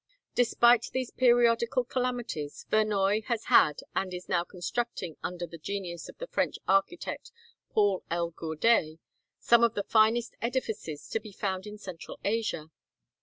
[0.33, 6.17] Despite these periodical calamities, Vernoye has had, and is now constructing, under the genius of
[6.17, 7.31] the French architect,
[7.69, 8.31] Paul L.
[8.31, 8.97] Gourdet,
[9.39, 12.71] some of the finest edifices to be found in central Asia.